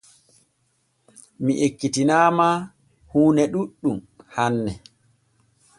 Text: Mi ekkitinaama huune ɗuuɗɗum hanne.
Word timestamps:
Mi 1.43 1.53
ekkitinaama 1.65 2.47
huune 3.11 3.43
ɗuuɗɗum 3.53 3.97
hanne. 4.35 4.71